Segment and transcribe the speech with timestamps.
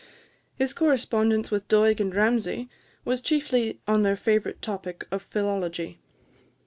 [0.55, 2.67] His correspondence with Doig and Ramsay
[3.05, 5.99] was chiefly on their favourite topic of philology.